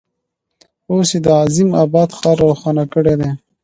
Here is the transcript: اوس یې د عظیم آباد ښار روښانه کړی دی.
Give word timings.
اوس 0.91 1.09
یې 1.13 1.19
د 1.25 1.27
عظیم 1.41 1.69
آباد 1.83 2.09
ښار 2.17 2.37
روښانه 2.45 2.83
کړی 2.93 3.15
دی. 3.19 3.29